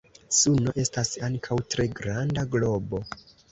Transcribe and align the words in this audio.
Suno 0.37 0.73
estas 0.83 1.11
ankaŭ 1.29 1.59
tre 1.75 1.87
granda 2.01 2.49
globo. 2.59 3.07